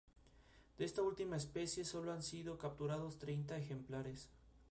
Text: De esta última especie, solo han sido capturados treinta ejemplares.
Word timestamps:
De 0.79 0.83
esta 0.85 1.03
última 1.03 1.37
especie, 1.37 1.85
solo 1.85 2.11
han 2.11 2.23
sido 2.23 2.57
capturados 2.57 3.19
treinta 3.19 3.55
ejemplares. 3.55 4.31